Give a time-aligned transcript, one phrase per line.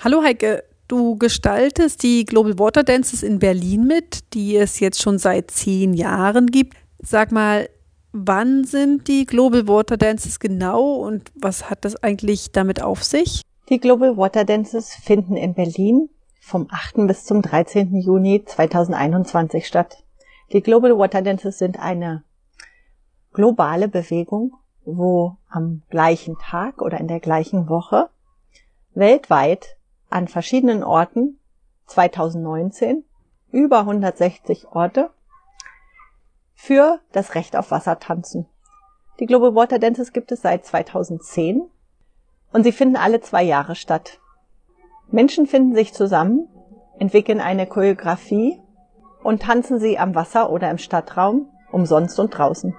[0.00, 5.18] Hallo Heike, du gestaltest die Global Water Dances in Berlin mit, die es jetzt schon
[5.18, 6.76] seit zehn Jahren gibt.
[7.00, 7.68] Sag mal,
[8.12, 13.42] wann sind die Global Water Dances genau und was hat das eigentlich damit auf sich?
[13.70, 16.08] Die Global Water Dances finden in Berlin
[16.40, 17.08] vom 8.
[17.08, 17.96] bis zum 13.
[17.96, 20.04] Juni 2021 statt.
[20.52, 22.22] Die Global Water Dances sind eine
[23.32, 24.52] globale Bewegung,
[24.84, 28.08] wo am gleichen Tag oder in der gleichen Woche
[28.94, 29.74] weltweit
[30.10, 31.38] an verschiedenen Orten
[31.86, 33.04] 2019
[33.50, 35.10] über 160 Orte
[36.54, 38.46] für das Recht auf Wasser tanzen.
[39.20, 41.62] Die Global Water Dances gibt es seit 2010
[42.52, 44.20] und sie finden alle zwei Jahre statt.
[45.10, 46.48] Menschen finden sich zusammen,
[46.98, 48.60] entwickeln eine Choreografie
[49.22, 52.76] und tanzen sie am Wasser oder im Stadtraum, umsonst und draußen.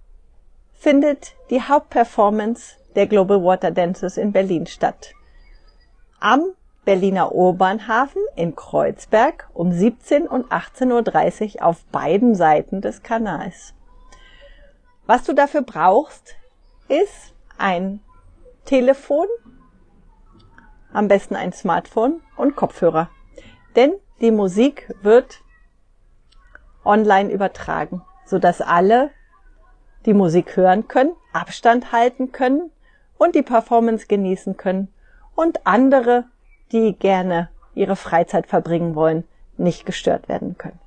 [0.72, 5.12] findet die Hauptperformance der Global Water Dances in Berlin statt.
[6.18, 6.54] Am
[6.84, 13.75] Berliner Urbanhafen in Kreuzberg um 17 und 18.30 Uhr auf beiden Seiten des Kanals.
[15.06, 16.34] Was du dafür brauchst,
[16.88, 18.00] ist ein
[18.65, 19.26] Telefon,
[20.93, 23.10] am besten ein Smartphone und Kopfhörer.
[23.76, 25.41] Denn die Musik wird
[26.84, 29.10] online übertragen, sodass alle
[30.04, 32.72] die Musik hören können, Abstand halten können
[33.19, 34.93] und die Performance genießen können
[35.37, 36.25] und andere
[36.72, 39.25] die gerne ihre Freizeit verbringen wollen,
[39.56, 40.78] nicht gestört werden können.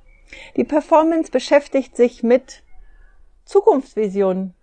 [0.56, 2.62] Die Performance beschäftigt sich mit
[3.44, 4.54] Zukunftsvisionen.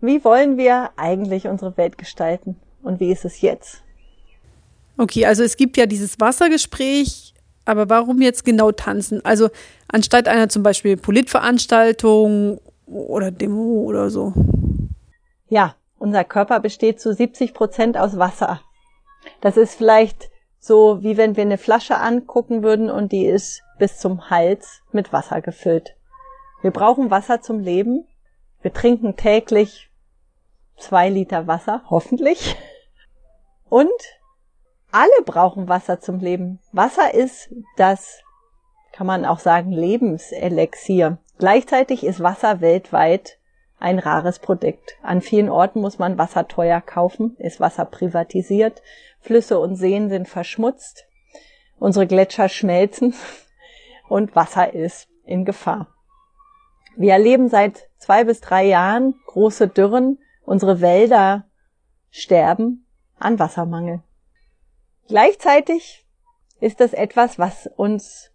[0.00, 3.82] Wie wollen wir eigentlich unsere Welt gestalten und wie ist es jetzt?
[4.96, 7.34] Okay, also es gibt ja dieses Wassergespräch,
[7.64, 9.24] aber warum jetzt genau tanzen?
[9.24, 9.48] Also
[9.88, 14.32] anstatt einer zum Beispiel Politveranstaltung oder Demo oder so.
[15.48, 18.60] Ja, unser Körper besteht zu 70 Prozent aus Wasser.
[19.40, 23.98] Das ist vielleicht so wie wenn wir eine Flasche angucken würden und die ist bis
[23.98, 25.96] zum Hals mit Wasser gefüllt.
[26.60, 28.06] Wir brauchen Wasser zum Leben.
[28.60, 29.90] Wir trinken täglich
[30.76, 32.56] zwei Liter Wasser, hoffentlich.
[33.70, 33.88] Und
[34.92, 36.58] alle brauchen Wasser zum Leben.
[36.72, 38.22] Wasser ist das,
[38.92, 41.18] kann man auch sagen, Lebenselixier.
[41.38, 43.38] Gleichzeitig ist Wasser weltweit
[43.78, 44.98] ein rares Produkt.
[45.02, 48.82] An vielen Orten muss man Wasser teuer kaufen, ist Wasser privatisiert,
[49.20, 51.06] Flüsse und Seen sind verschmutzt,
[51.78, 53.14] unsere Gletscher schmelzen
[54.08, 55.88] und Wasser ist in Gefahr.
[56.96, 61.44] Wir erleben seit zwei bis drei Jahren große Dürren, unsere Wälder
[62.10, 62.86] sterben
[63.18, 64.02] an Wassermangel.
[65.06, 66.06] Gleichzeitig
[66.60, 68.30] ist das etwas, was uns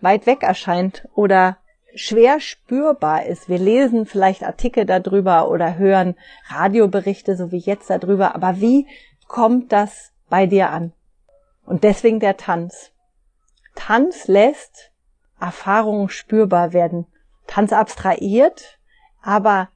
[0.00, 1.58] weit weg erscheint oder
[1.94, 3.48] schwer spürbar ist.
[3.48, 6.16] Wir lesen vielleicht Artikel darüber oder hören
[6.48, 8.86] Radioberichte, so wie jetzt darüber, aber wie
[9.28, 10.92] kommt das bei dir an?
[11.66, 12.92] Und deswegen der Tanz.
[13.74, 14.90] Tanz lässt
[15.38, 17.06] Erfahrungen spürbar werden.
[17.46, 18.78] Tanz abstrahiert,
[19.22, 19.68] aber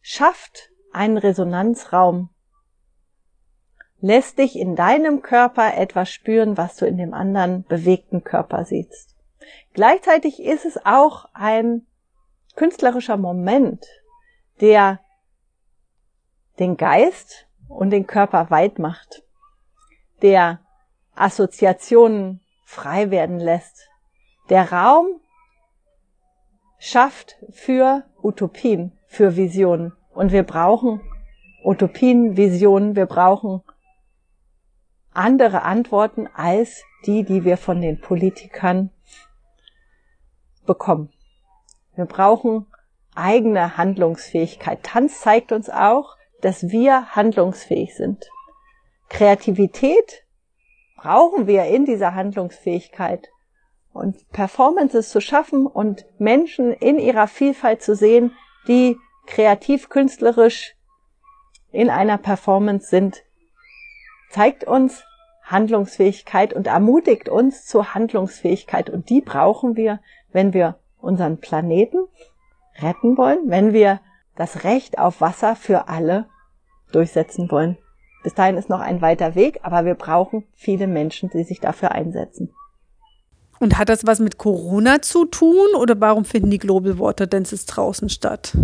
[0.00, 2.30] schafft einen Resonanzraum.
[4.00, 9.16] Lässt dich in deinem Körper etwas spüren, was du in dem anderen bewegten Körper siehst.
[9.72, 11.86] Gleichzeitig ist es auch ein
[12.56, 13.86] künstlerischer Moment,
[14.60, 15.00] der
[16.58, 19.22] den Geist und den Körper weit macht,
[20.22, 20.60] der
[21.14, 23.88] Assoziationen frei werden lässt,
[24.48, 25.20] der Raum
[26.78, 29.92] schafft für Utopien, für Visionen.
[30.10, 31.00] Und wir brauchen
[31.64, 33.62] Utopien, Visionen, wir brauchen
[35.12, 38.90] andere Antworten als die, die wir von den Politikern
[40.66, 41.10] bekommen.
[41.94, 42.66] Wir brauchen
[43.14, 44.82] eigene Handlungsfähigkeit.
[44.82, 48.26] Tanz zeigt uns auch, dass wir handlungsfähig sind.
[49.08, 50.24] Kreativität
[50.96, 53.28] brauchen wir in dieser Handlungsfähigkeit,
[53.96, 58.32] und Performances zu schaffen und Menschen in ihrer Vielfalt zu sehen,
[58.68, 60.74] die kreativ künstlerisch
[61.72, 63.24] in einer Performance sind,
[64.30, 65.04] zeigt uns
[65.42, 68.90] Handlungsfähigkeit und ermutigt uns zur Handlungsfähigkeit.
[68.90, 70.00] Und die brauchen wir,
[70.32, 72.06] wenn wir unseren Planeten
[72.80, 74.00] retten wollen, wenn wir
[74.36, 76.28] das Recht auf Wasser für alle
[76.92, 77.78] durchsetzen wollen.
[78.26, 81.92] Bis dahin ist noch ein weiter Weg, aber wir brauchen viele Menschen, die sich dafür
[81.92, 82.52] einsetzen.
[83.60, 87.66] Und hat das was mit Corona zu tun oder warum finden die Global Water Dances
[87.66, 88.58] draußen statt?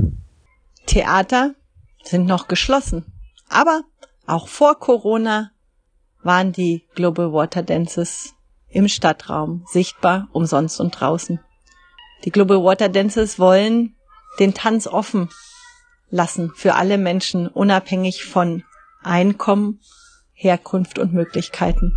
[0.86, 1.54] Theater
[2.02, 3.04] sind noch geschlossen.
[3.48, 3.82] Aber
[4.26, 5.52] auch vor Corona
[6.24, 8.34] waren die Global Water Dances
[8.68, 11.38] im Stadtraum sichtbar, umsonst und draußen.
[12.24, 13.94] Die Global Water Dances wollen
[14.40, 15.28] den Tanz offen
[16.10, 18.64] lassen für alle Menschen, unabhängig von
[19.04, 19.80] Einkommen,
[20.32, 21.92] Herkunft und Möglichkeiten.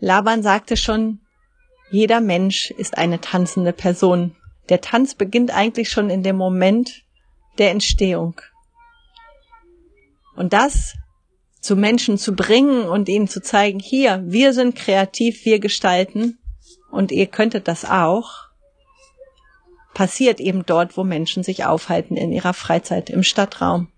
[0.00, 1.20] Laban sagte schon,
[1.90, 4.36] jeder Mensch ist eine tanzende Person.
[4.68, 7.02] Der Tanz beginnt eigentlich schon in dem Moment
[7.58, 8.40] der Entstehung.
[10.36, 10.94] Und das
[11.60, 16.38] zu Menschen zu bringen und ihnen zu zeigen, hier, wir sind kreativ, wir gestalten
[16.90, 18.48] und ihr könntet das auch,
[19.94, 23.88] passiert eben dort, wo Menschen sich aufhalten in ihrer Freizeit im Stadtraum.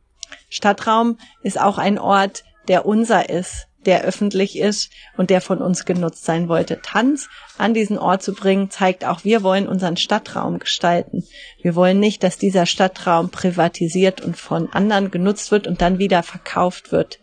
[0.50, 5.86] Stadtraum ist auch ein Ort, der unser ist, der öffentlich ist und der von uns
[5.86, 6.82] genutzt sein wollte.
[6.82, 11.24] Tanz an diesen Ort zu bringen, zeigt auch, wir wollen unseren Stadtraum gestalten.
[11.62, 16.22] Wir wollen nicht, dass dieser Stadtraum privatisiert und von anderen genutzt wird und dann wieder
[16.22, 17.20] verkauft wird.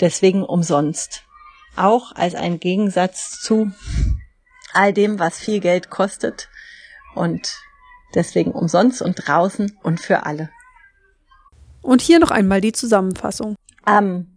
[0.00, 1.24] Deswegen umsonst.
[1.76, 3.72] Auch als ein Gegensatz zu
[4.72, 6.48] all dem, was viel Geld kostet
[7.14, 7.52] und
[8.14, 10.50] Deswegen umsonst und draußen und für alle.
[11.82, 13.56] Und hier noch einmal die Zusammenfassung.
[13.84, 14.28] Am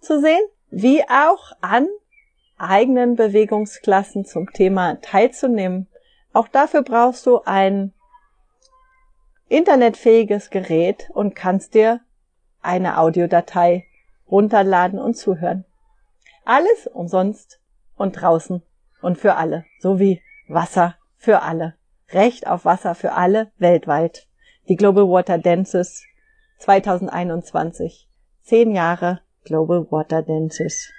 [0.00, 1.88] zu sehen, wie auch an
[2.58, 5.88] eigenen Bewegungsklassen zum Thema teilzunehmen.
[6.32, 7.92] Auch dafür brauchst du ein
[9.48, 12.00] internetfähiges Gerät und kannst dir
[12.62, 13.86] eine Audiodatei
[14.30, 15.64] runterladen und zuhören.
[16.44, 17.60] Alles umsonst
[17.96, 18.62] und draußen
[19.02, 21.74] und für alle, sowie Wasser für alle.
[22.10, 24.28] Recht auf Wasser für alle weltweit.
[24.68, 26.04] Die Global Water Dances
[26.58, 28.08] 2021.
[28.42, 30.92] Zehn Jahre Global Water Dances.